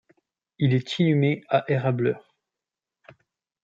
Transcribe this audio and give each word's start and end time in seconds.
Il 0.57 0.73
est 0.73 0.97
inhumé 0.97 1.43
à 1.47 1.63
Erablur. 1.67 2.33